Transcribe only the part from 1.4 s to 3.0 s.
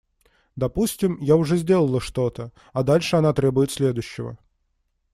сделала что-то, а